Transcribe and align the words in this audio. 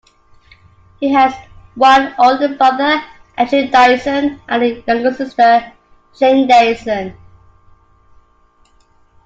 He 0.99 1.09
has 1.13 1.31
one 1.75 2.15
older 2.17 2.55
brother, 2.55 3.03
Andrew 3.37 3.67
Dyson, 3.69 4.41
and 4.49 4.63
a 4.63 4.81
younger 4.87 5.13
sister, 5.13 5.71
Jayne 6.17 6.47
Dyson. 6.47 7.13